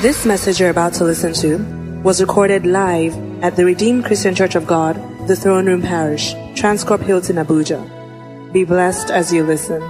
[0.00, 1.58] This message you're about to listen to
[2.04, 4.94] was recorded live at the Redeemed Christian Church of God,
[5.26, 7.82] the Throne Room Parish, Transcorp Hilton, Abuja.
[8.52, 9.82] Be blessed as you listen.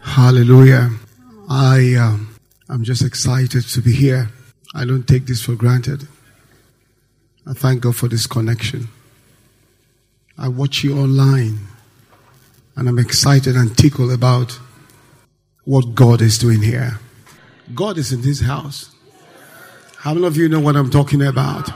[0.00, 0.88] Hallelujah.
[1.50, 2.34] I um,
[2.70, 4.30] I'm just excited to be here.
[4.74, 6.08] I don't take this for granted.
[7.46, 8.88] I thank God for this connection.
[10.38, 11.58] I watch you online
[12.74, 14.58] and I'm excited and tickled about
[15.64, 16.98] what God is doing here.
[17.74, 18.94] God is in this house.
[19.98, 21.70] How many of you know what I'm talking about?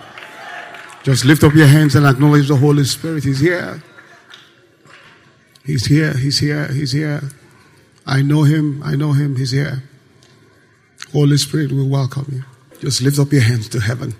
[1.02, 3.24] Just lift up your hands and acknowledge the Holy Spirit.
[3.24, 3.82] He's here.
[5.64, 6.12] He's here.
[6.12, 6.68] He's here.
[6.68, 7.22] He's here.
[8.06, 8.82] I know him.
[8.82, 9.36] I know him.
[9.36, 9.82] He's here.
[11.12, 12.44] Holy Spirit will welcome you.
[12.80, 14.14] Just lift up your hands to heaven.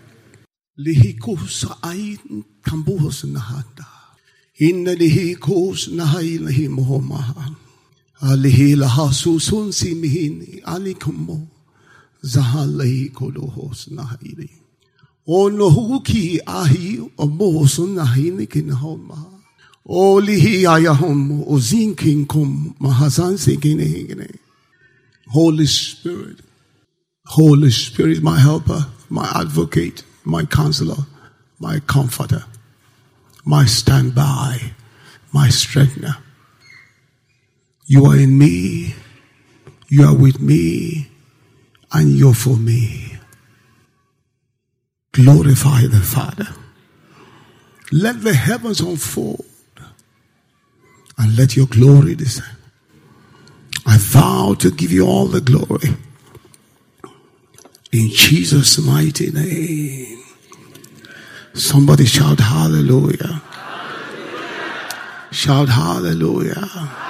[4.61, 6.69] Inna lihi kos nahai lahi
[8.21, 8.33] mohomaha.
[8.33, 11.47] Alihi laha susun si mihin alikumo.
[12.25, 14.49] Zaha lahi kolohos nahai
[15.27, 19.41] O nohuki ahi o mohosun nahi nikinahoma.
[19.87, 24.37] O lihi ayahom o zinkin kum mahazan sikine
[25.29, 26.41] Holy Spirit.
[27.27, 31.07] Holy Spirit, my helper, my advocate, my counselor,
[31.61, 32.45] my comforter
[33.49, 34.73] my standby,
[35.33, 36.19] my strengthener.
[37.91, 38.95] You are in me,
[39.89, 41.09] you are with me,
[41.91, 43.17] and you're for me.
[45.13, 46.49] Glorify the Father.
[47.91, 49.47] Let the heavens unfold
[51.17, 52.59] and let your glory descend.
[53.87, 55.97] I vow to give you all the glory.
[57.91, 60.23] In Jesus' mighty name.
[61.55, 63.41] Somebody shout hallelujah.
[63.51, 65.33] hallelujah.
[65.33, 66.55] Shout hallelujah.
[66.55, 67.08] hallelujah.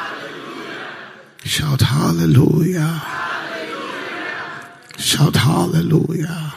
[1.49, 2.81] Shout hallelujah.
[2.81, 4.69] hallelujah.
[4.99, 6.53] Shout hallelujah.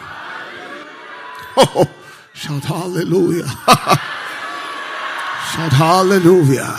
[1.56, 1.90] Oh,
[2.34, 3.48] shout hallelujah.
[5.54, 6.76] shout hallelujah.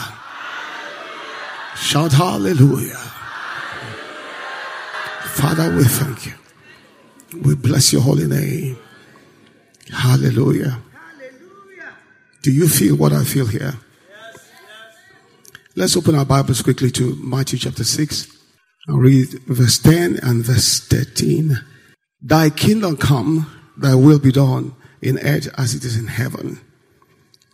[1.75, 3.01] Shout hallelujah.
[5.33, 6.35] Father, we thank you.
[7.41, 8.77] We bless your holy name.
[9.91, 10.83] Hallelujah.
[10.93, 11.95] Hallelujah.
[12.43, 13.73] Do you feel what I feel here?
[15.75, 18.29] Let's open our Bibles quickly to Matthew chapter 6
[18.89, 21.59] and read verse 10 and verse 13.
[22.21, 26.61] Thy kingdom come, thy will be done in earth as it is in heaven.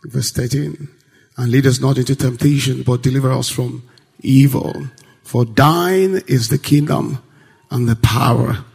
[0.03, 0.89] Verse 13.
[1.37, 4.89] And lead us not into temptation, but deliver us from evil.
[5.23, 7.23] For thine is the kingdom
[7.71, 8.65] and the power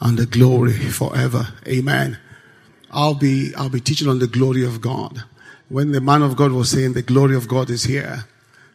[0.00, 1.48] and the glory forever.
[1.66, 2.18] Amen.
[2.92, 5.24] I'll be, I'll be teaching on the glory of God
[5.68, 8.26] when the man of God was saying the glory of God is here.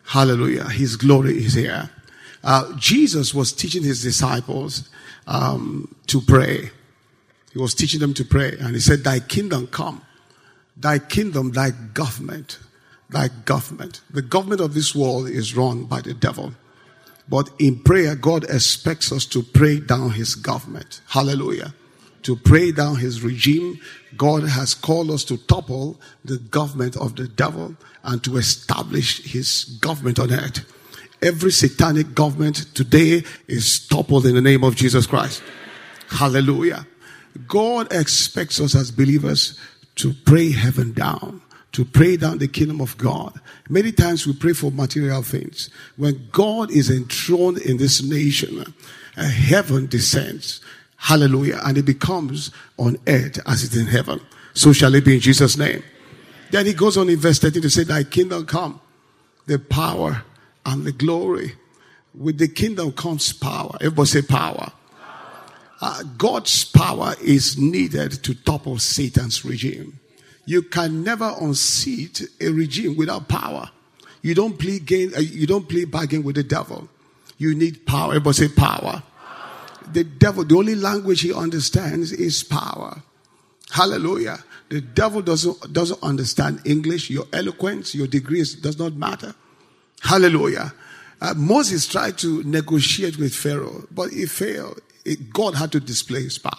[0.08, 0.70] Hallelujah.
[0.70, 1.90] His glory is here.
[2.44, 4.90] Uh, Jesus was teaching his disciples
[5.28, 6.72] um, to pray.
[7.52, 8.56] He was teaching them to pray.
[8.60, 10.02] And he said, Thy kingdom come.
[10.78, 12.60] Thy kingdom, thy government,
[13.10, 14.02] thy government.
[14.10, 16.54] The government of this world is run by the devil.
[17.28, 21.02] But in prayer, God expects us to pray down his government.
[21.08, 21.74] Hallelujah
[22.28, 23.80] to pray down his regime.
[24.18, 29.66] God has called us to topple the government of the devil and to establish his
[29.82, 30.66] government on earth.
[31.22, 35.44] Every satanic government today is toppled in the name of Jesus Christ.
[36.10, 36.88] Hallelujah.
[37.48, 39.60] God expects us as believers
[39.96, 41.42] to pray heaven down,
[41.74, 43.40] to pray down the kingdom of God.
[43.70, 45.70] Many times we pray for material things.
[45.98, 48.74] When God is enthroned in this nation,
[49.16, 50.62] heaven descends.
[50.96, 51.60] Hallelujah.
[51.64, 54.22] And it becomes on earth as it is in heaven.
[54.54, 55.84] So shall it be in Jesus' name.
[56.52, 58.80] Then he goes on in verse 13 to say, Thy kingdom come,
[59.46, 60.24] the power
[60.66, 61.54] and the glory.
[62.14, 63.78] With the kingdom comes power.
[63.80, 64.72] Everybody say power.
[65.80, 70.00] Uh, God's power is needed to topple Satan's regime.
[70.46, 73.70] You can never unseat a regime without power.
[74.24, 76.90] You don't play game, uh, you don't play bargain with the devil.
[77.38, 78.16] You need power.
[78.16, 79.04] Everybody say power
[79.94, 83.02] the devil, the only language he understands is power.
[83.72, 84.44] Hallelujah.
[84.70, 87.10] The devil doesn't, doesn't understand English.
[87.10, 89.34] Your eloquence, your degrees does not matter.
[90.02, 90.74] Hallelujah.
[91.22, 94.82] Uh, Moses tried to negotiate with Pharaoh, but he failed.
[95.06, 96.54] It, God had to display his power.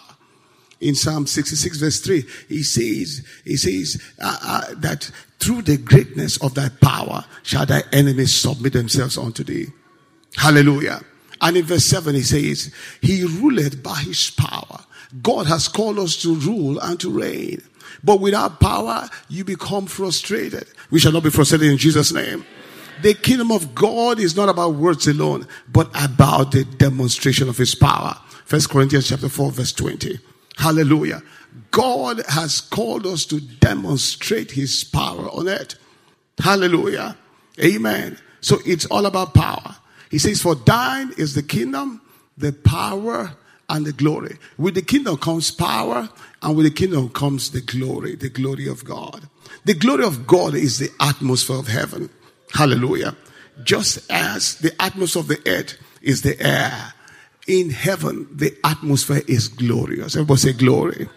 [0.81, 6.41] In Psalm 66 verse 3, he says, he says uh, uh, that through the greatness
[6.41, 9.67] of thy power shall thy enemies submit themselves unto thee.
[10.35, 11.01] Hallelujah.
[11.41, 14.85] And in verse 7, he says, He ruleth by his power.
[15.21, 17.61] God has called us to rule and to reign.
[18.03, 20.67] But without power, you become frustrated.
[20.91, 22.45] We shall not be frustrated in Jesus' name.
[23.01, 27.73] The kingdom of God is not about words alone, but about the demonstration of his
[27.73, 28.15] power.
[28.45, 30.19] First Corinthians chapter 4 verse 20.
[30.57, 31.21] Hallelujah.
[31.71, 35.75] God has called us to demonstrate his power on earth.
[36.39, 37.17] Hallelujah.
[37.63, 38.17] Amen.
[38.41, 39.75] So it's all about power.
[40.09, 42.01] He says, For thine is the kingdom,
[42.37, 43.35] the power,
[43.69, 44.37] and the glory.
[44.57, 46.09] With the kingdom comes power,
[46.41, 49.29] and with the kingdom comes the glory, the glory of God.
[49.65, 52.09] The glory of God is the atmosphere of heaven.
[52.53, 53.15] Hallelujah.
[53.63, 56.93] Just as the atmosphere of the earth is the air,
[57.47, 60.15] in heaven, the atmosphere is glorious.
[60.15, 61.09] Everybody say glory.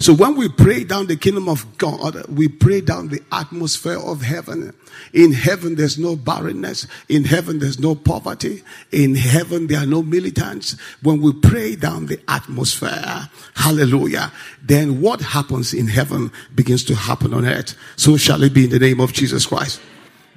[0.00, 4.22] So when we pray down the kingdom of God, we pray down the atmosphere of
[4.22, 4.72] heaven.
[5.12, 6.86] In heaven, there's no barrenness.
[7.08, 8.62] In heaven, there's no poverty.
[8.92, 10.76] In heaven, there are no militants.
[11.02, 17.34] When we pray down the atmosphere, hallelujah, then what happens in heaven begins to happen
[17.34, 17.74] on earth.
[17.96, 19.80] So shall it be in the name of Jesus Christ.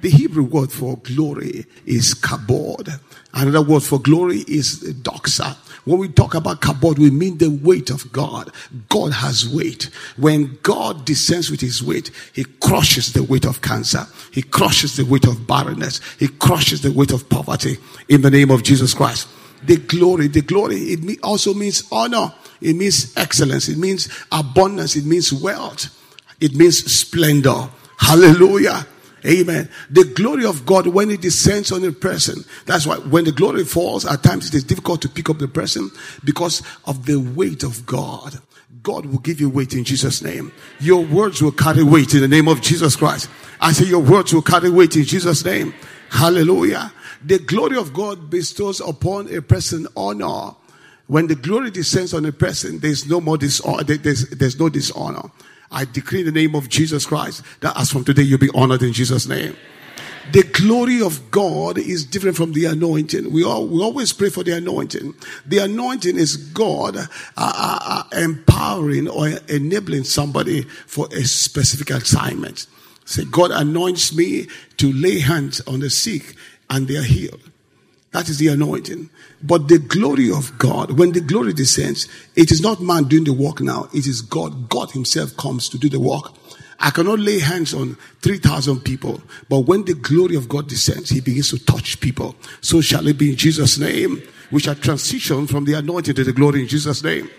[0.00, 2.98] The Hebrew word for glory is kabod.
[3.32, 5.56] Another word for glory is doxa.
[5.84, 8.50] When we talk about kabod, we mean the weight of God.
[8.88, 9.90] God has weight.
[10.16, 14.06] When God descends with his weight, he crushes the weight of cancer.
[14.30, 16.00] He crushes the weight of barrenness.
[16.18, 19.28] He crushes the weight of poverty in the name of Jesus Christ.
[19.64, 22.32] The glory, the glory, it also means honor.
[22.60, 23.68] It means excellence.
[23.68, 24.94] It means abundance.
[24.94, 25.86] It means wealth.
[26.40, 27.68] It means splendor.
[27.98, 28.86] Hallelujah.
[29.24, 29.68] Amen.
[29.88, 32.44] The glory of God when it descends on a person.
[32.66, 35.48] That's why when the glory falls, at times it is difficult to pick up the
[35.48, 35.90] person
[36.24, 38.40] because of the weight of God.
[38.82, 40.50] God will give you weight in Jesus' name.
[40.80, 43.30] Your words will carry weight in the name of Jesus Christ.
[43.60, 45.72] I say your words will carry weight in Jesus' name.
[46.10, 46.92] Hallelujah.
[47.24, 50.56] The glory of God bestows upon a person honor.
[51.06, 53.80] When the glory descends on a person, there's no more dishonor.
[53.80, 55.30] Uh, there's, there's no dishonor.
[55.72, 58.82] I decree in the name of Jesus Christ that as from today you'll be honored
[58.82, 59.56] in Jesus' name.
[60.30, 63.32] The glory of God is different from the anointing.
[63.32, 65.14] We all, we always pray for the anointing.
[65.46, 72.66] The anointing is God uh, uh, uh, empowering or enabling somebody for a specific assignment.
[73.04, 74.46] Say, God anoints me
[74.76, 76.36] to lay hands on the sick
[76.70, 77.40] and they are healed.
[78.12, 79.10] That is the anointing.
[79.42, 83.32] But the glory of God, when the glory descends, it is not man doing the
[83.32, 83.88] work now.
[83.92, 84.68] It is God.
[84.68, 86.32] God himself comes to do the work.
[86.78, 91.20] I cannot lay hands on 3,000 people, but when the glory of God descends, he
[91.20, 92.34] begins to touch people.
[92.60, 94.20] So shall it be in Jesus' name.
[94.50, 97.30] We shall transition from the anointing to the glory in Jesus' name.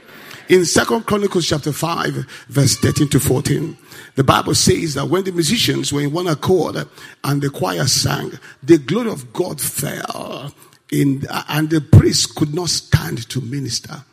[0.50, 3.78] In Second Chronicles chapter 5, verse 13 to 14,
[4.16, 6.86] the Bible says that when the musicians were in one accord
[7.24, 10.54] and the choir sang, the glory of God fell
[10.92, 14.04] in, and the priest could not stand to minister.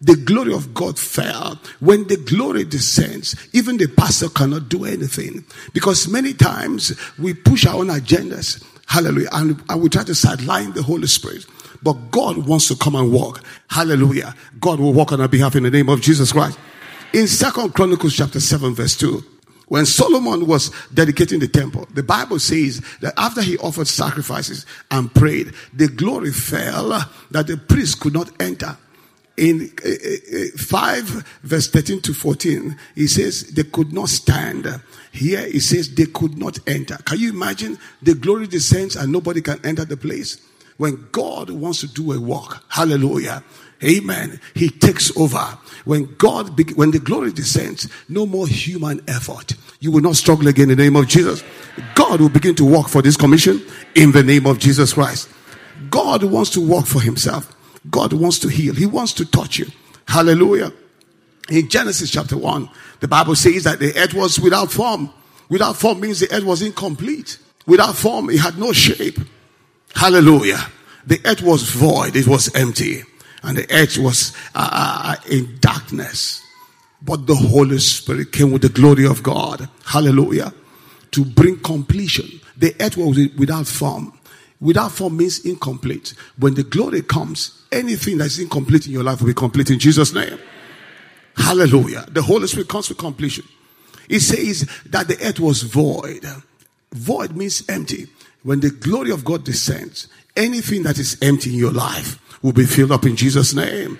[0.00, 1.60] The glory of God fell.
[1.80, 5.44] When the glory descends, even the pastor cannot do anything.
[5.74, 8.64] Because many times we push our own agendas.
[8.86, 9.28] Hallelujah.
[9.32, 11.44] And, and we try to sideline the Holy Spirit.
[11.82, 13.42] But God wants to come and walk.
[13.68, 14.34] Hallelujah.
[14.60, 16.58] God will walk on our behalf in the name of Jesus Christ.
[17.12, 19.24] In Second Chronicles chapter 7 verse 2,
[19.70, 25.14] when Solomon was dedicating the temple, the Bible says that after he offered sacrifices and
[25.14, 26.88] prayed, the glory fell
[27.30, 28.76] that the priest could not enter.
[29.36, 31.04] In uh, uh, 5
[31.42, 34.66] verse 13 to 14, he says they could not stand.
[35.12, 36.96] Here he says they could not enter.
[37.04, 40.44] Can you imagine the glory descends and nobody can enter the place?
[40.80, 43.44] When God wants to do a work, hallelujah,
[43.84, 44.40] Amen.
[44.54, 45.58] He takes over.
[45.84, 49.52] When God, when the glory descends, no more human effort.
[49.80, 51.44] You will not struggle again in the name of Jesus.
[51.94, 53.62] God will begin to work for this commission
[53.94, 55.28] in the name of Jesus Christ.
[55.90, 57.54] God wants to work for himself.
[57.90, 58.74] God wants to heal.
[58.74, 59.66] He wants to touch you.
[60.08, 60.72] Hallelujah.
[61.50, 62.70] In Genesis chapter 1,
[63.00, 65.12] the Bible says that the earth was without form.
[65.50, 67.36] Without form means the earth was incomplete.
[67.66, 69.18] Without form, it had no shape.
[69.94, 70.66] Hallelujah.
[71.06, 72.16] The earth was void.
[72.16, 73.02] It was empty
[73.42, 76.46] and the earth was uh, uh, in darkness.
[77.02, 79.68] But the Holy Spirit came with the glory of God.
[79.86, 80.52] Hallelujah.
[81.12, 82.40] To bring completion.
[82.56, 84.18] The earth was without form.
[84.60, 86.14] Without form means incomplete.
[86.36, 90.12] When the glory comes, anything that's incomplete in your life will be complete in Jesus'
[90.12, 90.38] name.
[91.36, 92.04] Hallelujah.
[92.10, 93.46] The Holy Spirit comes with completion.
[94.10, 96.26] It says that the earth was void.
[96.92, 98.08] Void means empty.
[98.42, 102.64] When the glory of God descends, anything that is empty in your life will be
[102.64, 103.98] filled up in Jesus' name.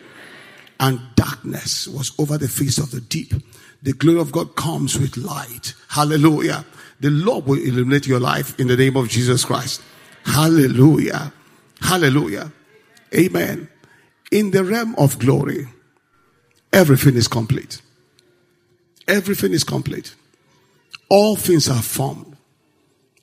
[0.78, 3.34] And darkness was over the face of the deep.
[3.82, 5.74] The glory of God comes with light.
[5.88, 6.64] Hallelujah.
[7.00, 9.82] The Lord will illuminate your life in the name of Jesus Christ.
[10.24, 11.32] Hallelujah.
[11.80, 12.52] Hallelujah.
[13.14, 13.68] Amen.
[14.30, 15.66] In the realm of glory,
[16.72, 17.82] everything is complete.
[19.08, 20.14] Everything is complete.
[21.08, 22.29] All things are formed.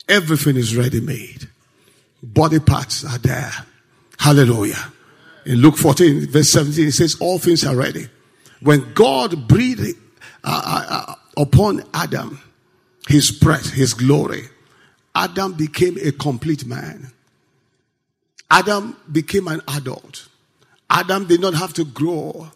[0.08, 1.48] Everything is ready made.
[2.24, 3.52] Body parts are there.
[4.18, 4.92] Hallelujah.
[5.46, 8.08] In Luke 14, verse 17, it says, All things are ready.
[8.62, 9.98] When God breathed
[10.44, 12.42] uh, uh, uh, upon Adam
[13.08, 14.44] his breath, his glory,
[15.16, 17.12] Adam became a complete man.
[18.50, 20.28] Adam became an adult.
[20.90, 22.50] Adam did not have to grow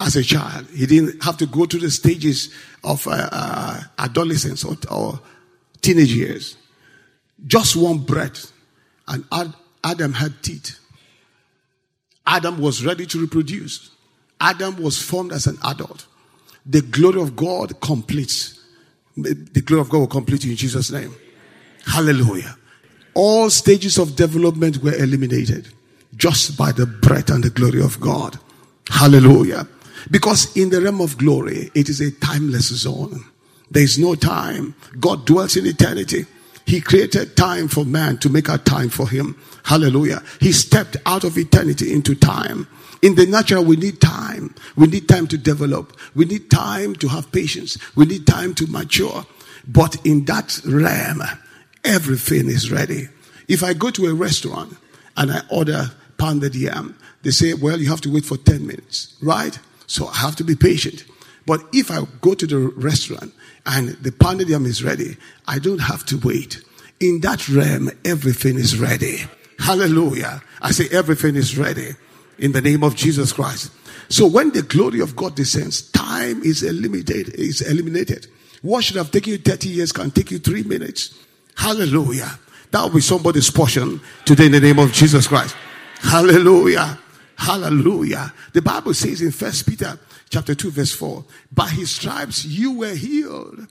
[0.00, 0.66] as a child.
[0.74, 5.20] He didn't have to go through the stages of uh, uh, adolescence or, or,
[5.82, 6.56] teenage years.
[7.46, 8.52] Just one breath,
[9.08, 9.54] and Ad-
[9.84, 10.78] Adam had teeth.
[12.26, 13.90] Adam was ready to reproduce.
[14.40, 16.06] Adam was formed as an adult.
[16.64, 18.60] The glory of God completes.
[19.16, 21.14] The glory of God will complete you in Jesus' name.
[21.86, 22.56] Hallelujah.
[23.14, 25.68] All stages of development were eliminated
[26.16, 28.38] just by the breath and the glory of God.
[28.88, 29.66] Hallelujah.
[30.10, 33.24] Because in the realm of glory, it is a timeless zone.
[33.70, 34.74] There is no time.
[34.98, 36.26] God dwells in eternity.
[36.66, 39.36] He created time for man to make a time for him.
[39.64, 40.22] Hallelujah.
[40.40, 42.66] He stepped out of eternity into time.
[43.02, 44.54] In the natural, we need time.
[44.74, 45.96] We need time to develop.
[46.14, 47.78] We need time to have patience.
[47.94, 49.24] We need time to mature.
[49.68, 51.22] But in that realm,
[51.84, 53.08] everything is ready.
[53.48, 54.76] If I go to a restaurant
[55.16, 59.16] and I order pounded yam, they say, well, you have to wait for 10 minutes,
[59.22, 59.58] right?
[59.86, 61.04] So I have to be patient.
[61.46, 63.32] But if I go to the restaurant
[63.66, 66.62] and the pounded is ready, I don't have to wait.
[67.00, 69.18] In that realm, everything is ready.
[69.58, 70.42] Hallelujah.
[70.62, 71.90] I say everything is ready
[72.38, 73.72] in the name of Jesus Christ.
[74.08, 78.28] So when the glory of God descends, time is eliminated, is eliminated.
[78.62, 81.18] What should have taken you 30 years can take you three minutes.
[81.56, 82.38] Hallelujah.
[82.70, 85.56] That will be somebody's portion today in the name of Jesus Christ.
[86.00, 86.98] Hallelujah.
[87.36, 88.32] Hallelujah.
[88.52, 89.98] The Bible says in First Peter
[90.30, 93.66] chapter 2 verse 4, by his stripes you were healed.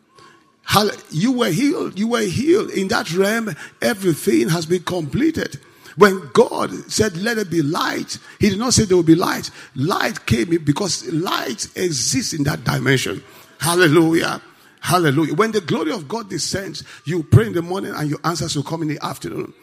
[1.12, 1.98] You were healed.
[2.00, 2.72] You were healed.
[2.72, 5.60] In that realm, everything has been completed.
[5.96, 9.50] When God said, let it be light, He did not say there will be light.
[9.76, 13.24] Light came because light exists in that dimension.
[13.60, 14.42] Hallelujah.
[14.82, 15.36] Hallelujah.
[15.36, 18.64] When the glory of God descends, you pray in the morning and your answers will
[18.64, 19.54] come in the afternoon.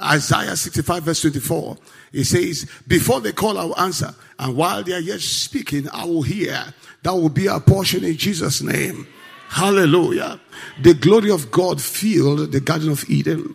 [0.00, 1.76] Isaiah 65 verse 24.
[2.12, 4.14] It says, before they call, I will answer.
[4.38, 6.62] And while they are yet speaking, I will hear.
[7.02, 9.06] That will be our portion in Jesus' name.
[9.48, 10.40] Hallelujah.
[10.82, 13.54] The glory of God filled the Garden of Eden.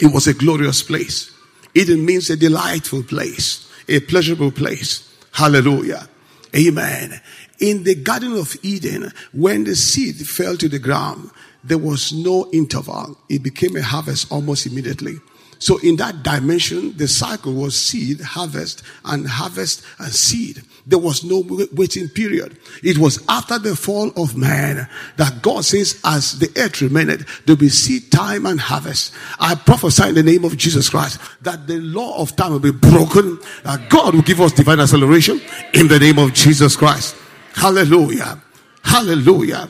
[0.00, 1.32] It was a glorious place.
[1.74, 5.14] Eden means a delightful place, a pleasurable place.
[5.32, 6.08] Hallelujah.
[6.54, 7.20] Amen.
[7.58, 11.30] In the Garden of Eden, when the seed fell to the ground,
[11.64, 13.18] there was no interval.
[13.28, 15.16] It became a harvest almost immediately.
[15.58, 20.62] So in that dimension, the cycle was seed, harvest, and harvest and seed.
[20.86, 22.58] There was no waiting period.
[22.82, 27.26] It was after the fall of man that God says, as the earth remained, there
[27.48, 29.14] will be seed time and harvest.
[29.40, 32.70] I prophesy in the name of Jesus Christ that the law of time will be
[32.70, 35.40] broken, that God will give us divine acceleration
[35.74, 37.16] in the name of Jesus Christ.
[37.54, 38.42] Hallelujah.
[38.82, 39.68] Hallelujah.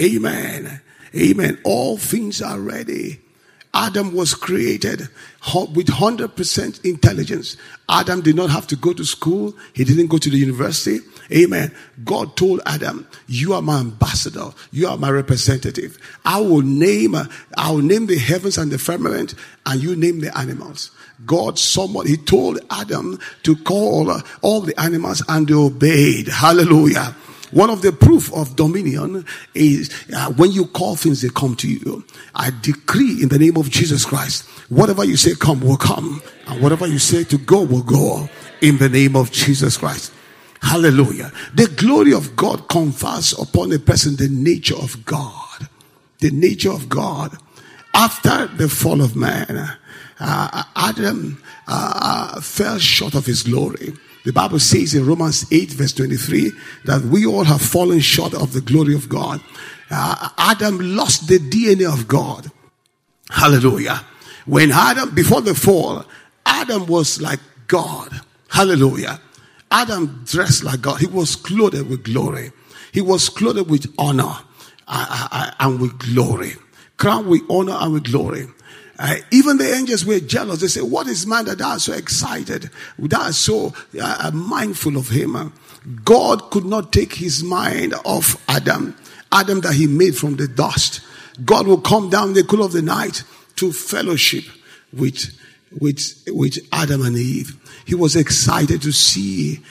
[0.00, 0.80] Amen.
[1.14, 1.58] Amen.
[1.64, 3.20] All things are ready.
[3.74, 5.00] Adam was created
[5.74, 7.56] with 100% intelligence.
[7.88, 9.52] Adam did not have to go to school.
[9.72, 11.00] He didn't go to the university.
[11.32, 11.74] Amen.
[12.04, 14.50] God told Adam, you are my ambassador.
[14.70, 15.98] You are my representative.
[16.24, 19.34] I will name, I will name the heavens and the firmament
[19.66, 20.92] and you name the animals.
[21.26, 26.28] God somewhat, he told Adam to call all the animals and they obeyed.
[26.28, 27.16] Hallelujah.
[27.54, 31.68] One of the proof of dominion is uh, when you call things, they come to
[31.68, 32.04] you.
[32.34, 36.60] I decree in the name of Jesus Christ, whatever you say come will come, and
[36.60, 38.28] whatever you say to go will go
[38.60, 40.12] in the name of Jesus Christ.
[40.62, 41.30] Hallelujah.
[41.54, 45.68] The glory of God confers upon a person the nature of God.
[46.18, 47.36] The nature of God.
[47.94, 49.76] After the fall of man,
[50.18, 53.92] uh, Adam uh, fell short of his glory.
[54.24, 56.50] The Bible says in Romans 8 verse 23
[56.86, 59.40] that we all have fallen short of the glory of God.
[59.90, 62.50] Uh, Adam lost the DNA of God.
[63.30, 64.00] Hallelujah.
[64.46, 66.04] When Adam, before the fall,
[66.46, 68.20] Adam was like God.
[68.48, 69.20] Hallelujah.
[69.70, 71.00] Adam dressed like God.
[71.00, 72.52] He was clothed with glory.
[72.92, 74.36] He was clothed with honor
[74.86, 76.52] uh, uh, uh and with glory.
[76.96, 78.46] Crowned with honor and with glory.
[78.98, 80.60] Uh, even the angels were jealous.
[80.60, 82.70] They said, What is man that thou art so excited?
[82.98, 85.52] Thou art so uh, mindful of him.
[86.04, 88.96] God could not take his mind off Adam,
[89.32, 91.00] Adam that he made from the dust.
[91.44, 93.24] God will come down in the cool of the night
[93.56, 94.44] to fellowship
[94.92, 95.36] with,
[95.80, 97.56] with, with Adam and Eve.
[97.84, 99.62] He was excited to see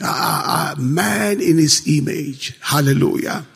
[0.00, 2.58] a man in his image.
[2.60, 3.46] Hallelujah.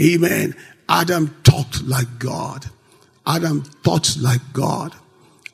[0.00, 0.54] Amen.
[0.88, 2.70] Adam talked like God.
[3.26, 4.94] Adam thought like God.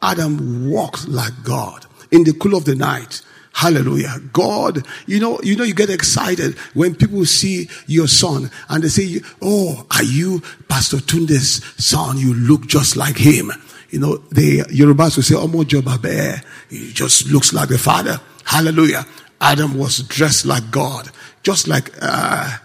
[0.00, 1.87] Adam walked like God.
[2.11, 3.23] In the cool of the night,
[3.55, 4.19] Hallelujah.
[4.33, 8.88] God, you know, you know, you get excited when people see your son and they
[8.88, 12.17] say, Oh, are you Pastor Tunde's son?
[12.19, 13.52] You look just like him.
[13.91, 16.43] You know, the Yorubas will say, Omo Jobabe.
[16.71, 18.21] He just looks like the father.
[18.45, 19.07] Hallelujah.
[19.41, 21.11] Adam was dressed like God,
[21.43, 22.57] just like, uh,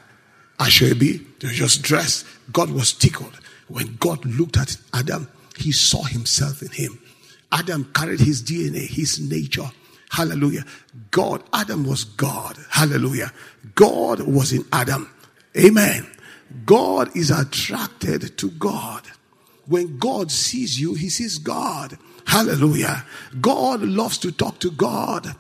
[0.57, 1.25] Ashebi.
[1.39, 2.25] They just dressed.
[2.53, 3.37] God was tickled.
[3.67, 6.99] When God looked at Adam, he saw himself in him.
[7.51, 9.69] Adam carried his DNA, his nature.
[10.09, 10.65] Hallelujah.
[11.11, 12.57] God, Adam was God.
[12.69, 13.31] Hallelujah.
[13.75, 15.09] God was in Adam.
[15.57, 16.07] Amen.
[16.65, 19.03] God is attracted to God.
[19.65, 21.97] When God sees you, he sees God.
[22.25, 23.05] Hallelujah.
[23.41, 25.35] God loves to talk to God.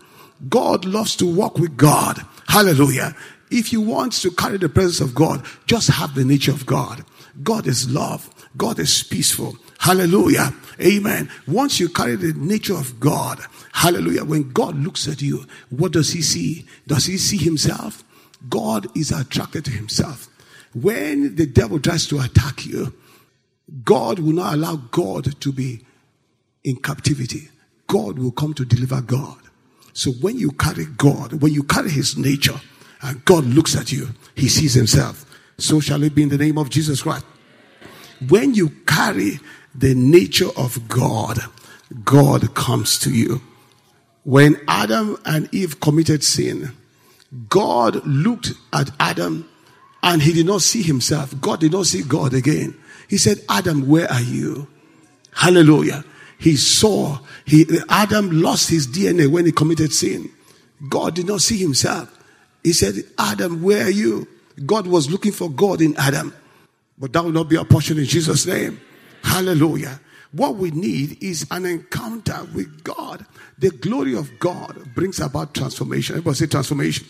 [0.49, 2.25] God loves to walk with God.
[2.47, 3.15] Hallelujah.
[3.49, 7.05] If you want to carry the presence of God, just have the nature of God.
[7.43, 8.29] God is love.
[8.55, 9.57] God is peaceful.
[9.79, 10.53] Hallelujah.
[10.81, 11.29] Amen.
[11.47, 13.39] Once you carry the nature of God,
[13.73, 14.23] hallelujah.
[14.23, 16.65] When God looks at you, what does he see?
[16.87, 18.03] Does he see himself?
[18.49, 20.27] God is attracted to himself.
[20.73, 22.93] When the devil tries to attack you,
[23.83, 25.83] God will not allow God to be
[26.63, 27.49] in captivity.
[27.87, 29.37] God will come to deliver God.
[29.93, 32.59] So when you carry God, when you carry his nature,
[33.01, 35.25] and God looks at you, he sees himself.
[35.57, 37.25] So shall it be in the name of Jesus Christ.
[38.29, 39.39] When you carry
[39.73, 41.39] the nature of God,
[42.03, 43.41] God comes to you.
[44.23, 46.73] When Adam and Eve committed sin,
[47.49, 49.49] God looked at Adam
[50.03, 51.39] and he did not see himself.
[51.41, 52.75] God did not see God again.
[53.07, 54.67] He said, Adam, where are you?
[55.33, 56.03] Hallelujah.
[56.39, 60.29] He saw, he, Adam lost his DNA when he committed sin.
[60.87, 62.13] God did not see himself.
[62.63, 64.27] He said, Adam, where are you?
[64.65, 66.33] God was looking for God in Adam.
[66.97, 68.81] But that will not be our portion in Jesus' name.
[69.23, 69.99] Hallelujah.
[70.31, 73.25] What we need is an encounter with God.
[73.57, 76.15] The glory of God brings about transformation.
[76.15, 77.07] Everybody say transformation.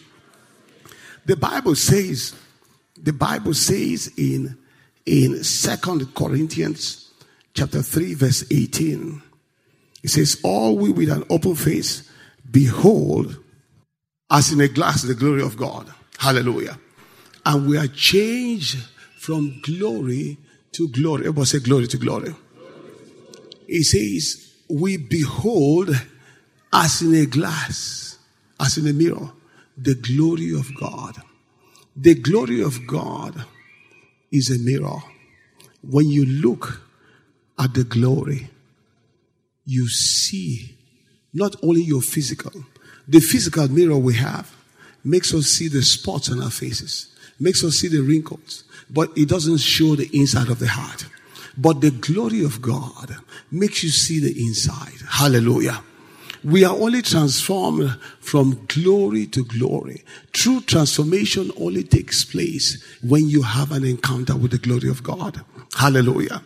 [1.26, 2.36] The Bible says,
[3.02, 4.58] the Bible says in
[5.06, 7.12] in Second Corinthians
[7.54, 9.22] chapter 3, verse 18,
[10.04, 12.10] it says, All we with an open face
[12.52, 13.38] behold
[14.30, 15.92] as in a glass the glory of God.
[16.18, 16.78] Hallelujah.
[17.48, 18.78] And we are changed
[19.18, 20.38] from glory
[20.74, 21.22] to glory.
[21.22, 22.36] Everybody say glory to glory.
[23.66, 25.92] He says, We behold
[26.74, 28.18] as in a glass,
[28.60, 29.32] as in a mirror,
[29.78, 31.16] the glory of God.
[31.96, 33.46] The glory of God
[34.30, 35.00] is a mirror.
[35.82, 36.82] When you look
[37.58, 38.50] at the glory,
[39.64, 40.76] you see
[41.34, 42.52] not only your physical,
[43.08, 44.54] the physical mirror we have
[45.02, 49.30] makes us see the spots on our faces, makes us see the wrinkles, but it
[49.30, 51.08] doesn't show the inside of the heart.
[51.58, 53.16] But the glory of God
[53.52, 55.02] makes you see the inside.
[55.10, 55.82] Hallelujah.
[56.44, 60.04] We are only transformed from glory to glory.
[60.32, 65.44] True transformation only takes place when you have an encounter with the glory of God.
[65.76, 66.44] Hallelujah.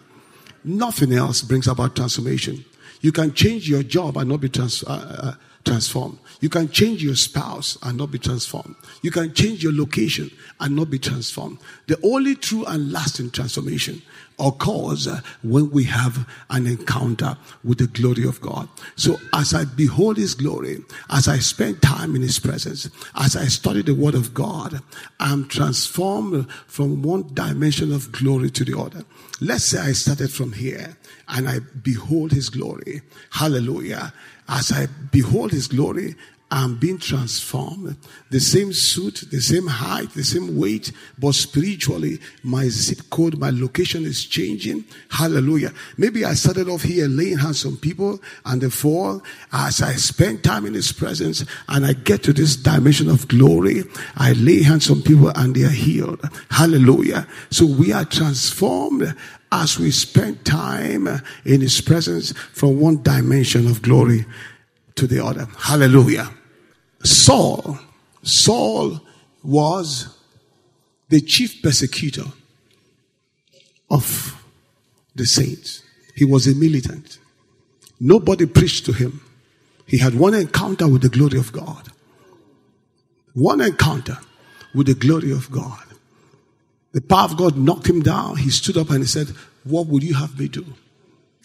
[0.64, 2.64] Nothing else brings about transformation.
[3.02, 5.34] You can change your job and not be trans- uh, uh,
[5.66, 6.20] transformed.
[6.42, 8.76] You can change your spouse and not be transformed.
[9.02, 11.60] You can change your location and not be transformed.
[11.88, 14.02] The only true and lasting transformation
[14.40, 18.68] occurs uh, when we have an encounter with the glory of God.
[18.96, 23.46] So as I behold His glory, as I spend time in His presence, as I
[23.46, 24.82] study the Word of God,
[25.20, 29.04] I'm transformed from one dimension of glory to the other.
[29.40, 33.02] Let's say I started from here and I behold His glory.
[33.32, 34.14] Hallelujah.
[34.48, 36.16] As I behold His glory,
[36.54, 37.96] I'm being transformed.
[38.30, 43.52] The same suit, the same height, the same weight, but spiritually, my zip code, my
[43.52, 44.84] location is changing.
[45.10, 45.72] Hallelujah.
[45.98, 50.44] Maybe I started off here laying hands on people and the fall, as I spend
[50.44, 53.84] time in His presence and I get to this dimension of glory,
[54.18, 56.20] I lay hands on people and they are healed.
[56.50, 57.28] Hallelujah.
[57.50, 59.16] So we are transformed
[59.54, 61.08] as we spend time
[61.46, 64.26] in His presence from one dimension of glory
[64.96, 65.48] to the other.
[65.58, 66.30] Hallelujah.
[67.04, 67.80] Saul,
[68.24, 69.02] Saul
[69.44, 70.18] was
[71.10, 72.26] the chief persecutor
[73.90, 74.42] of
[75.16, 75.84] the saints.
[76.16, 77.18] He was a militant.
[78.00, 79.22] Nobody preached to him.
[79.86, 81.90] He had one encounter with the glory of God.
[83.34, 84.18] One encounter
[84.74, 85.84] with the glory of God.
[86.94, 88.38] The power of God knocked him down.
[88.38, 89.28] He stood up and he said,
[89.64, 90.66] What would you have me do?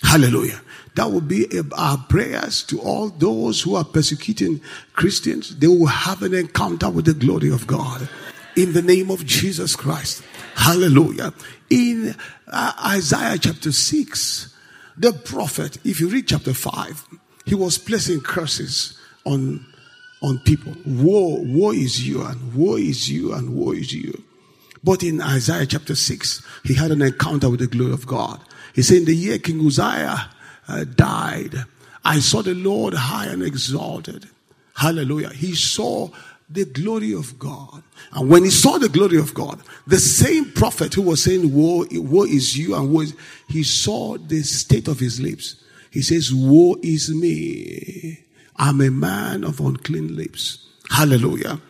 [0.03, 0.61] Hallelujah.
[0.95, 4.61] That will be our prayers to all those who are persecuting
[4.95, 5.57] Christians.
[5.57, 8.09] They will have an encounter with the glory of God
[8.57, 10.23] in the name of Jesus Christ.
[10.55, 11.35] Hallelujah.
[11.69, 12.15] In
[12.49, 14.55] uh, Isaiah chapter 6,
[14.99, 17.05] The prophet, if you read chapter 5,
[17.45, 19.65] he was placing curses on,
[20.23, 20.75] on people.
[20.87, 24.23] Woe, woe is you, and woe is you, and woe is you.
[24.83, 28.41] But in Isaiah chapter 6, he had an encounter with the glory of God.
[28.77, 30.29] He said, In the year King Uzziah
[30.69, 31.65] uh, died,
[32.05, 34.29] I saw the Lord high and exalted.
[34.75, 35.31] Hallelujah.
[35.31, 36.11] He saw
[36.51, 37.83] the glory of God.
[38.13, 41.87] And when he saw the glory of God, the same prophet who was saying, Woe,
[41.91, 43.15] woe is you, and woe is,
[43.49, 45.57] he saw the state of his lips.
[45.91, 48.23] He says, Woe is me.
[48.57, 50.69] I'm a man of unclean lips.
[50.91, 51.63] Hallelujah.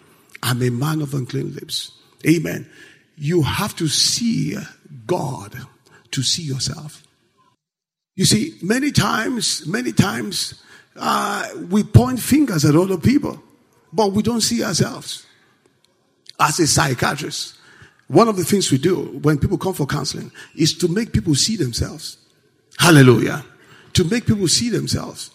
[0.42, 1.92] I'm a man of unclean lips.
[2.26, 2.68] Amen.
[3.16, 4.56] You have to see
[5.06, 5.66] God
[6.16, 7.02] to see yourself.
[8.14, 10.54] You see, many times, many times,
[10.96, 13.42] uh, we point fingers at other people,
[13.92, 15.26] but we don't see ourselves.
[16.40, 17.54] As a psychiatrist,
[18.08, 21.34] one of the things we do when people come for counseling is to make people
[21.34, 22.16] see themselves.
[22.78, 23.44] Hallelujah.
[23.92, 25.30] To make people see themselves.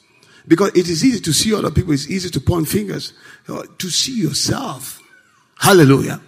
[0.47, 3.13] Because it is easy to see other people, it's easy to point fingers.
[3.47, 4.99] Uh, to see yourself.
[5.59, 6.19] Hallelujah.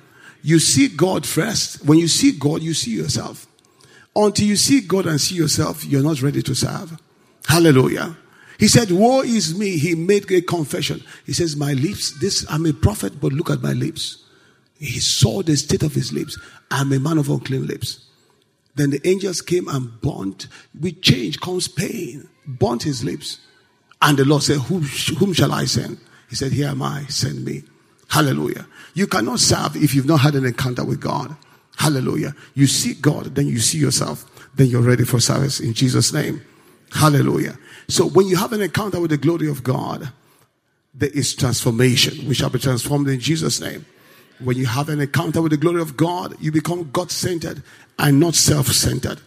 [0.43, 1.83] You see God first.
[1.85, 3.47] When you see God, you see yourself.
[4.15, 6.97] Until you see God and see yourself, you're not ready to serve.
[7.47, 8.15] Hallelujah.
[8.59, 9.77] He said, Woe is me.
[9.77, 11.03] He made a confession.
[11.25, 14.23] He says, My lips, this, I'm a prophet, but look at my lips.
[14.77, 16.37] He saw the state of his lips.
[16.69, 18.05] I'm a man of unclean lips.
[18.75, 20.47] Then the angels came and burnt.
[20.79, 22.27] With change comes pain.
[22.45, 23.39] Burnt his lips.
[24.01, 24.83] And the Lord said, Whom,
[25.17, 25.97] whom shall I send?
[26.29, 27.63] He said, Here am I, send me.
[28.09, 28.67] Hallelujah.
[28.93, 31.35] You cannot serve if you've not had an encounter with God.
[31.77, 32.35] Hallelujah.
[32.53, 36.41] You see God, then you see yourself, then you're ready for service in Jesus' name.
[36.91, 37.57] Hallelujah.
[37.87, 40.11] So when you have an encounter with the glory of God,
[40.93, 42.27] there is transformation.
[42.27, 43.85] We shall be transformed in Jesus' name.
[44.39, 47.63] When you have an encounter with the glory of God, you become God centered
[47.97, 49.19] and not self centered.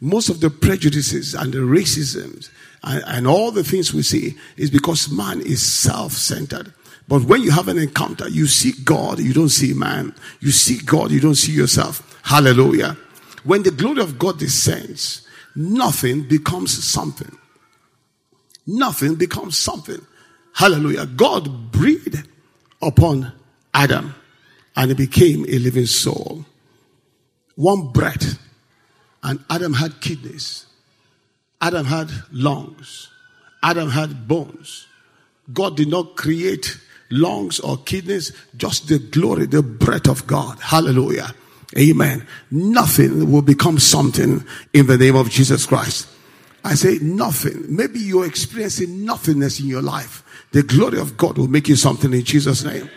[0.00, 2.50] Most of the prejudices and the racisms
[2.82, 6.72] and, and all the things we see is because man is self centered.
[7.06, 10.14] But when you have an encounter, you see God, you don't see man.
[10.40, 12.18] You see God, you don't see yourself.
[12.22, 12.96] Hallelujah.
[13.44, 17.36] When the glory of God descends, nothing becomes something.
[18.66, 20.00] Nothing becomes something.
[20.54, 21.06] Hallelujah.
[21.06, 22.26] God breathed
[22.80, 23.32] upon
[23.74, 24.14] Adam
[24.76, 26.46] and he became a living soul.
[27.56, 28.38] One breath.
[29.22, 30.66] And Adam had kidneys.
[31.60, 33.08] Adam had lungs.
[33.62, 34.86] Adam had bones.
[35.52, 36.78] God did not create
[37.14, 40.58] lungs or kidneys, just the glory, the breath of God.
[40.60, 41.34] Hallelujah.
[41.76, 42.26] Amen.
[42.50, 46.08] Nothing will become something in the name of Jesus Christ.
[46.64, 47.64] I say nothing.
[47.68, 50.22] Maybe you're experiencing nothingness in your life.
[50.52, 52.88] The glory of God will make you something in Jesus' name.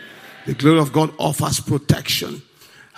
[0.46, 2.40] The glory of God offers protection.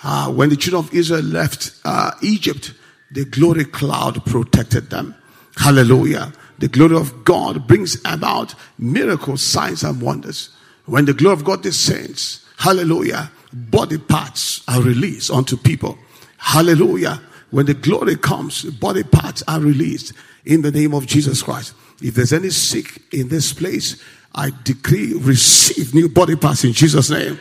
[0.03, 2.73] Uh, when the children of Israel left uh, Egypt,
[3.11, 5.15] the glory cloud protected them.
[5.57, 6.33] Hallelujah.
[6.59, 10.51] The glory of God brings about miracles, signs, and wonders.
[10.91, 15.97] When the glory of God descends, hallelujah, body parts are released unto people.
[16.37, 17.23] Hallelujah.
[17.53, 21.75] When the glory comes, body parts are released in the name of Jesus Christ.
[22.03, 24.03] If there's any sick in this place,
[24.35, 27.39] I decree receive new body parts in Jesus' name.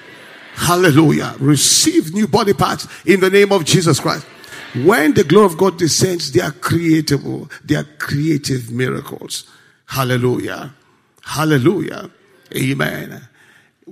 [0.54, 1.34] Hallelujah.
[1.40, 4.28] Receive new body parts in the name of Jesus Christ.
[4.76, 9.46] When the glory of God descends, they are creatable, they are creative miracles.
[9.88, 10.76] Hallelujah.
[11.24, 12.12] Hallelujah.
[12.56, 13.28] Amen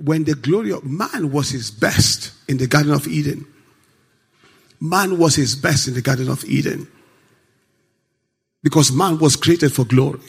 [0.04, 3.46] when the glory of man was his best in the Garden of Eden.
[4.80, 6.86] Man was his best in the Garden of Eden.
[8.62, 10.20] Because man was created for glory.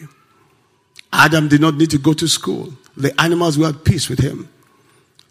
[1.11, 2.73] Adam did not need to go to school.
[2.97, 4.49] The animals were at peace with him.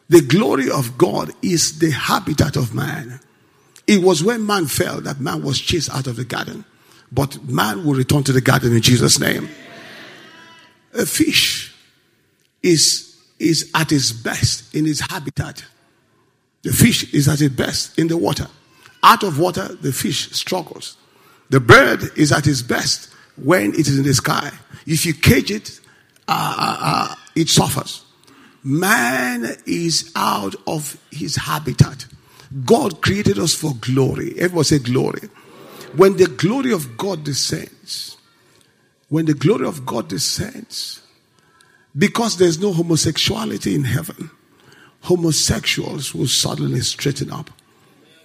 [0.09, 3.20] The glory of God is the habitat of man.
[3.87, 6.64] It was when man fell that man was chased out of the garden.
[7.11, 9.48] But man will return to the garden in Jesus' name.
[10.94, 11.74] A fish
[12.62, 13.08] is
[13.38, 15.64] is at its best in its habitat.
[16.62, 18.46] The fish is at its best in the water.
[19.03, 20.96] Out of water, the fish struggles.
[21.51, 24.51] The bird is at its best when it is in the sky.
[24.87, 25.81] If you cage it,
[26.27, 28.05] uh, uh, uh, it suffers.
[28.64, 32.07] Man is out of his habitat.
[32.64, 34.35] God created us for glory.
[34.38, 35.29] Everyone say glory.
[35.96, 38.16] When the glory of God descends,
[39.09, 41.01] when the glory of God descends,
[41.98, 44.30] because there's no homosexuality in heaven,
[45.02, 47.50] homosexuals will suddenly straighten up.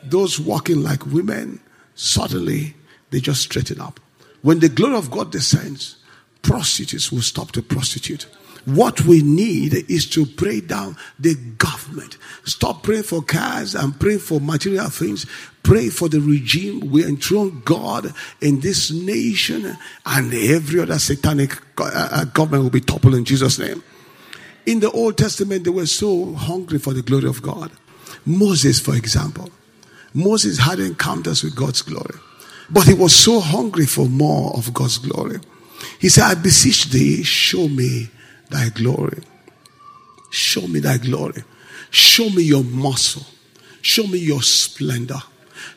[0.03, 1.59] Those walking like women,
[1.95, 2.75] suddenly
[3.09, 3.99] they just straighten up.
[4.41, 5.95] When the glory of God descends,
[6.41, 8.27] prostitutes will stop to prostitute.
[8.65, 12.17] What we need is to pray down the government.
[12.45, 15.26] Stop praying for cars and praying for material things.
[15.63, 16.91] Pray for the regime.
[16.91, 22.80] We enthrone God in this nation and every other satanic uh, uh, government will be
[22.80, 23.84] toppled in Jesus' name.
[24.65, 27.71] In the Old Testament, they were so hungry for the glory of God.
[28.26, 29.49] Moses, for example,
[30.13, 32.15] Moses had encounters with God's glory,
[32.69, 35.39] but he was so hungry for more of God's glory.
[35.99, 38.10] He said, I beseech thee, show me
[38.53, 39.21] thy glory.
[40.31, 41.43] Show me thy glory.
[41.91, 43.25] Show me your muscle.
[43.81, 45.21] Show me your splendor.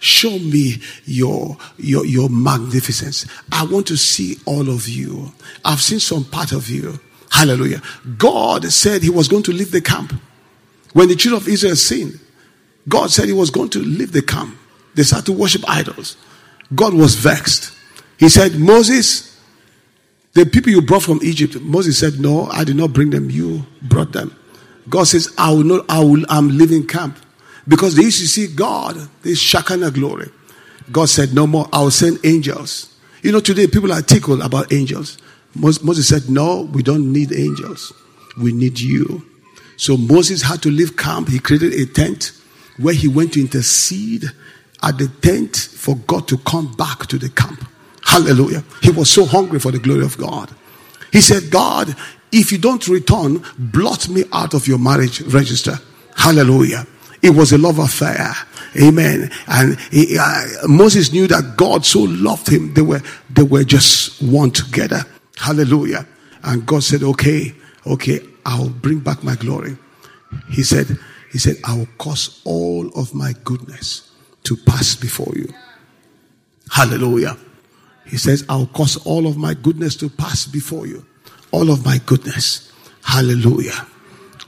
[0.00, 3.26] Show me your, your, your magnificence.
[3.52, 5.32] I want to see all of you.
[5.64, 6.98] I've seen some part of you.
[7.30, 7.82] Hallelujah.
[8.16, 10.12] God said he was going to leave the camp.
[10.92, 12.18] When the children of Israel sinned,
[12.88, 14.56] God said he was going to leave the camp.
[14.94, 16.16] They started to worship idols.
[16.74, 17.72] God was vexed.
[18.18, 19.35] He said, Moses,
[20.36, 23.30] the people you brought from Egypt, Moses said, No, I did not bring them.
[23.30, 24.36] You brought them.
[24.86, 27.18] God says, I will not, I will, I'm leaving camp.
[27.66, 30.30] Because they used to see God, this Shekinah glory.
[30.92, 32.94] God said, No more, I will send angels.
[33.22, 35.16] You know, today people are tickled about angels.
[35.54, 37.94] Moses said, No, we don't need angels.
[38.38, 39.24] We need you.
[39.78, 41.28] So Moses had to leave camp.
[41.28, 42.32] He created a tent
[42.76, 44.24] where he went to intercede
[44.82, 47.66] at the tent for God to come back to the camp.
[48.16, 48.64] Hallelujah.
[48.80, 50.50] He was so hungry for the glory of God.
[51.12, 51.94] He said, God,
[52.32, 55.78] if you don't return, blot me out of your marriage register.
[56.16, 56.86] Hallelujah.
[57.20, 58.32] It was a love affair.
[58.80, 59.30] Amen.
[59.48, 62.72] And he, uh, Moses knew that God so loved him.
[62.72, 65.04] They were, they were just one together.
[65.36, 66.06] Hallelujah.
[66.42, 67.54] And God said, okay,
[67.86, 69.76] okay, I'll bring back my glory.
[70.48, 70.98] He said,
[71.32, 74.10] he said, I will cause all of my goodness
[74.44, 75.52] to pass before you.
[76.70, 77.36] Hallelujah.
[78.06, 81.04] He says, I'll cause all of my goodness to pass before you.
[81.50, 82.72] All of my goodness.
[83.02, 83.86] Hallelujah.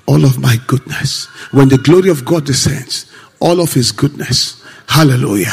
[0.07, 1.27] All of my goodness.
[1.53, 4.63] When the glory of God descends, all of his goodness.
[4.89, 5.53] Hallelujah.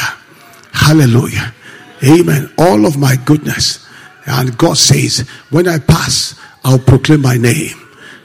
[0.72, 1.54] Hallelujah.
[2.04, 2.52] Amen.
[2.58, 3.86] All of my goodness.
[4.26, 7.76] And God says, when I pass, I'll proclaim my name.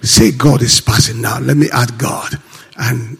[0.02, 1.40] Say God is passing now.
[1.40, 2.40] Let me add God.
[2.78, 3.18] And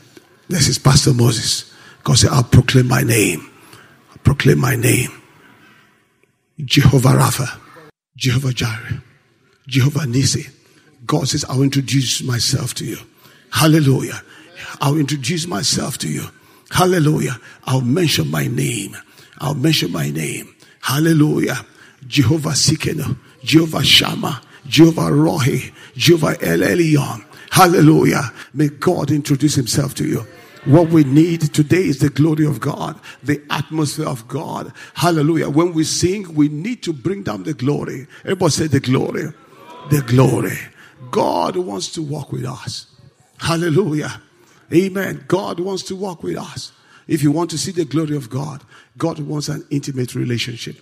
[0.48, 1.72] this is Pastor Moses.
[2.04, 3.50] God said, I'll proclaim my name.
[4.12, 5.21] I'll proclaim my name.
[6.60, 7.60] Jehovah Rapha.
[8.16, 9.02] Jehovah Jireh.
[9.68, 10.50] Jehovah Nissi.
[11.06, 12.98] God says, I'll introduce myself to you.
[13.52, 14.22] Hallelujah.
[14.80, 16.24] I'll introduce myself to you.
[16.70, 17.40] Hallelujah.
[17.66, 18.96] I'll mention my name.
[19.40, 20.54] I'll mention my name.
[20.82, 21.66] Hallelujah.
[22.08, 27.24] Jehovah Tsidkenu, Jehovah Shammah, Jehovah Rohi, Jehovah El Elyon.
[27.52, 28.32] Hallelujah.
[28.54, 30.26] May God introduce himself to you.
[30.66, 34.72] What we need today is the glory of God, the atmosphere of God.
[34.94, 35.50] Hallelujah.
[35.50, 38.06] When we sing, we need to bring down the glory.
[38.24, 39.34] Everybody say the glory.
[39.90, 40.58] The glory.
[41.10, 42.86] God wants to walk with us.
[43.40, 44.22] Hallelujah.
[44.72, 45.26] Amen.
[45.28, 46.72] God wants to walk with us.
[47.08, 48.64] If you want to see the glory of God,
[49.00, 50.76] God wants an intimate relationship,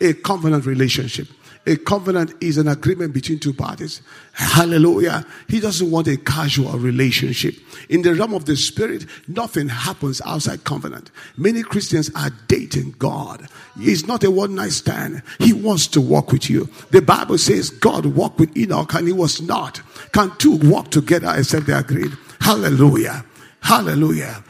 [0.00, 1.28] a covenant relationship.
[1.68, 4.00] A covenant is an agreement between two parties.
[4.32, 5.26] Hallelujah.
[5.48, 7.56] He doesn't want a casual relationship.
[7.88, 11.10] In the realm of the spirit, nothing happens outside covenant.
[11.36, 13.48] Many Christians are dating God.
[13.80, 15.22] He's not a one night stand.
[15.40, 16.68] He wants to walk with you.
[16.90, 19.82] The Bible says God walked with Enoch and he was not.
[20.12, 22.12] Can two walk together except they agreed?
[22.40, 23.24] Hallelujah.
[23.60, 24.44] Hallelujah.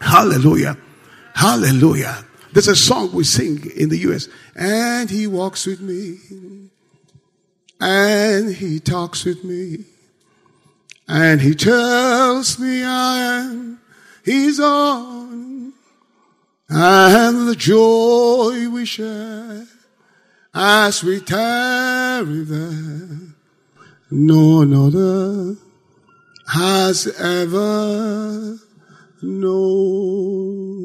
[0.00, 0.76] Hallelujah.
[1.34, 2.24] Hallelujah.
[2.56, 4.30] There's a song we sing in the US.
[4.54, 6.16] And he walks with me.
[7.78, 9.84] And he talks with me.
[11.06, 13.78] And he tells me I am
[14.24, 15.74] his own.
[16.70, 19.66] And the joy we share
[20.54, 23.18] as we tarry there.
[24.10, 25.56] No other
[26.46, 28.56] has ever
[29.20, 30.75] known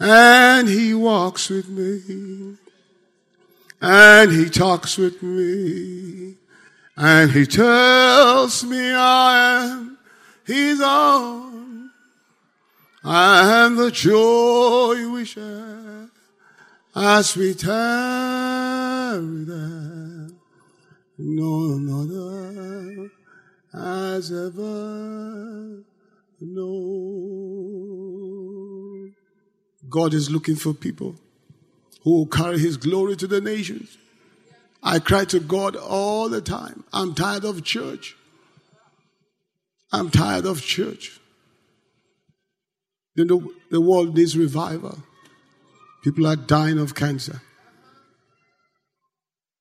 [0.00, 2.56] and he walks with me.
[3.82, 6.36] And he talks with me.
[6.96, 9.98] And he tells me I am
[10.46, 11.90] his own.
[13.04, 16.08] And the joy we share
[16.94, 17.70] as we tarry
[19.44, 20.28] there.
[21.18, 23.10] No another
[23.72, 25.84] has ever
[26.40, 27.49] known
[29.90, 31.16] God is looking for people
[32.04, 33.98] who will carry his glory to the nations.
[34.82, 36.84] I cry to God all the time.
[36.92, 38.16] I'm tired of church.
[39.92, 41.20] I'm tired of church.
[43.14, 44.98] You know, the world needs revival.
[46.02, 47.42] People are dying of cancer.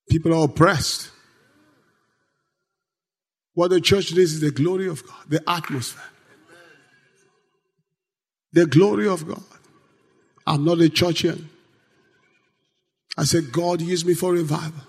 [0.10, 1.12] People are oppressed.
[3.54, 6.04] What the church needs is the glory of God, the atmosphere.
[8.54, 9.44] The glory of God.
[10.50, 11.46] I'm not a churchian.
[13.16, 14.82] I said, God, use me for revival.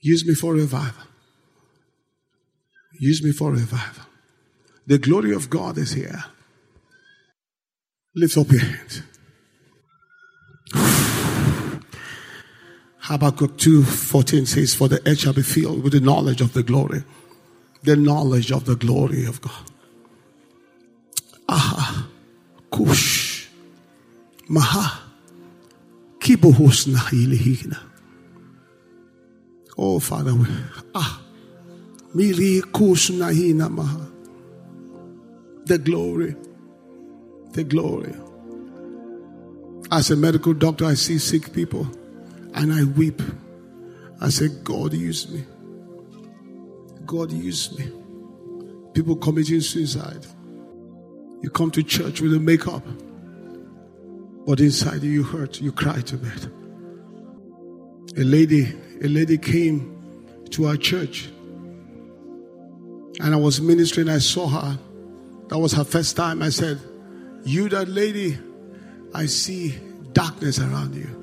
[0.00, 1.04] Use me for revival.
[2.98, 4.04] Use me for revival.
[4.86, 6.24] The glory of God is here.
[8.14, 9.02] Lift up your hands.
[13.00, 17.04] Habakkuk 2:14 says, For the earth shall be filled with the knowledge of the glory.
[17.82, 19.70] The knowledge of the glory of God.
[21.50, 22.08] Aha.
[22.70, 23.09] Kush.
[24.50, 25.00] Maha.
[26.18, 27.78] Kibuhus na nahilihina.
[29.78, 30.34] Oh Father,
[30.92, 31.22] ah.
[32.14, 34.10] Mili nahina maha.
[35.66, 36.34] The glory.
[37.52, 38.12] The glory.
[39.92, 41.86] As a medical doctor, I see sick people
[42.54, 43.22] and I weep.
[44.20, 45.44] I say, God, use me.
[47.06, 47.86] God, use me.
[48.94, 50.26] People committing suicide.
[51.40, 52.82] You come to church with a makeup,
[54.46, 55.60] but inside you, hurt.
[55.60, 56.52] You cry to bed.
[58.16, 58.72] A lady,
[59.02, 59.96] a lady came
[60.50, 61.28] to our church,
[63.20, 64.08] and I was ministering.
[64.08, 64.78] I saw her.
[65.48, 66.42] That was her first time.
[66.42, 66.80] I said,
[67.44, 68.38] "You, that lady,
[69.14, 69.78] I see
[70.12, 71.20] darkness around you."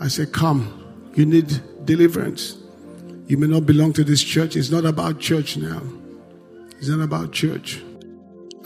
[0.00, 2.58] I said, Come, you need deliverance.
[3.26, 4.54] You may not belong to this church.
[4.54, 5.80] It's not about church now.
[6.78, 7.82] It's not about church.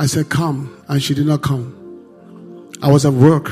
[0.01, 1.78] I said, Come, and she did not come.
[2.81, 3.51] I was at work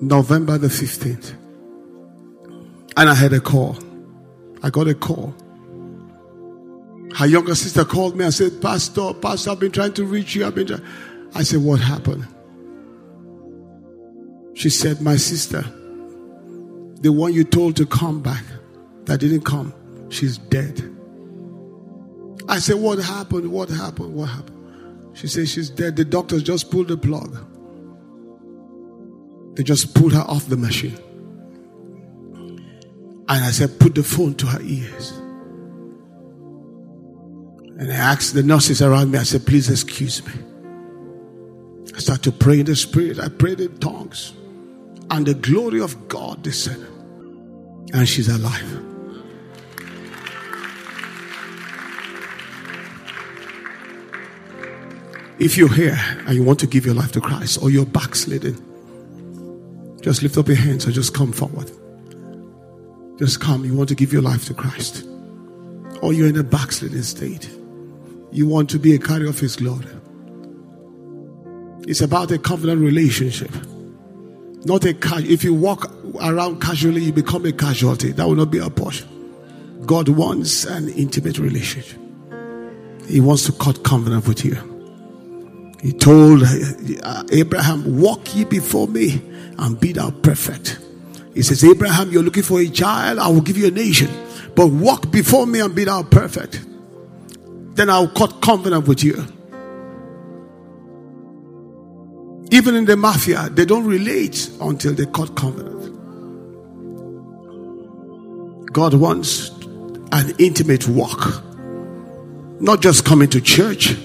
[0.00, 1.34] November the 15th,
[2.96, 3.76] and I had a call.
[4.62, 5.34] I got a call.
[7.16, 10.46] Her younger sister called me and said, Pastor, Pastor, I've been trying to reach you.
[10.46, 10.84] I've been trying.
[11.34, 12.26] I said, What happened?
[14.54, 15.62] She said, My sister,
[17.00, 18.44] the one you told to come back
[19.06, 19.74] that didn't come,
[20.10, 20.78] she's dead.
[22.48, 23.50] I said, What happened?
[23.50, 24.14] What happened?
[24.14, 25.16] What happened?
[25.16, 25.96] She said, She's dead.
[25.96, 27.49] The doctors just pulled the plug.
[29.54, 30.98] They just pulled her off the machine.
[33.28, 35.12] And I said, Put the phone to her ears.
[37.78, 40.32] And I asked the nurses around me, I said, Please excuse me.
[41.94, 43.18] I started to pray in the spirit.
[43.18, 44.34] I prayed in tongues.
[45.10, 46.88] And the glory of God descended.
[47.92, 48.86] And she's alive.
[55.38, 58.69] If you're here and you want to give your life to Christ or you're backsliding,
[60.00, 61.70] just lift up your hands or just come forward.
[63.18, 63.64] Just come.
[63.64, 65.06] You want to give your life to Christ.
[66.00, 67.50] Or you're in a backsliding state.
[68.32, 69.86] You want to be a carrier of His glory.
[71.86, 73.50] It's about a covenant relationship.
[74.64, 75.30] Not a casual.
[75.30, 75.90] if you walk
[76.22, 78.12] around casually, you become a casualty.
[78.12, 79.08] That will not be a portion.
[79.86, 81.98] God wants an intimate relationship.
[83.06, 84.69] He wants to cut covenant with you.
[85.82, 89.22] He told uh, Abraham, Walk ye before me
[89.58, 90.78] and be thou perfect.
[91.34, 94.10] He says, Abraham, you're looking for a child, I will give you a nation.
[94.54, 96.60] But walk before me and be thou perfect.
[97.74, 99.24] Then I'll cut covenant with you.
[102.52, 105.70] Even in the mafia, they don't relate until they cut covenant.
[108.72, 109.50] God wants
[110.12, 111.42] an intimate walk,
[112.60, 113.96] not just coming to church.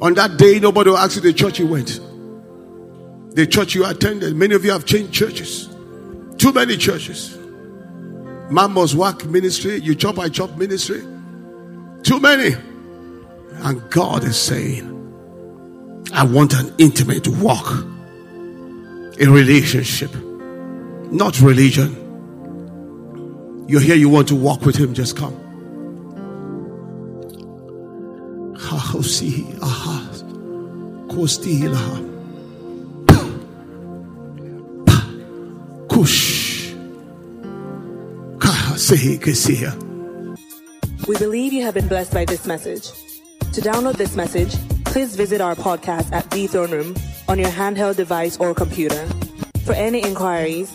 [0.00, 2.00] On that day, nobody will ask you the church you went,
[3.34, 4.34] the church you attended.
[4.34, 5.68] Many of you have changed churches,
[6.38, 7.36] too many churches.
[8.50, 11.02] Man must work ministry, you chop, I chop ministry.
[12.02, 12.56] Too many.
[13.62, 14.88] And God is saying,
[16.12, 17.66] I want an intimate walk,
[19.20, 20.12] a relationship,
[21.12, 21.96] not religion.
[23.68, 25.39] You're here, you want to walk with Him, just come.
[41.06, 42.90] We believe you have been blessed by this message.
[43.52, 46.96] To download this message, please visit our podcast at The Throne Room
[47.28, 49.06] on your handheld device or computer.
[49.64, 50.74] For any inquiries,